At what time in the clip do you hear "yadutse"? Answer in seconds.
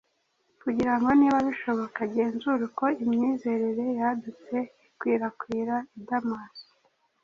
3.99-4.55